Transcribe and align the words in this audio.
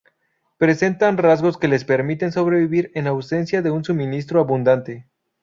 Presentan 0.57 1.17
rasgos 1.19 1.59
que 1.59 1.67
les 1.67 1.85
permiten 1.85 2.31
sobrevivir 2.31 2.91
en 2.95 3.05
ausencia 3.05 3.61
de 3.61 3.69
un 3.69 3.83
suministro 3.83 4.39
abundante. 4.39 5.07